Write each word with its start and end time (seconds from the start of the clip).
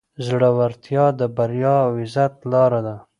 زړورتیا 0.25 1.05
د 1.19 1.21
بریا 1.37 1.75
او 1.87 1.91
عزت 2.03 2.33
لاره 2.51 2.81
ده. 2.87 2.95